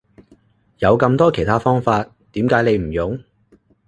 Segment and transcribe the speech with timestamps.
[0.79, 3.23] 有咁多其他方法點解你唔用？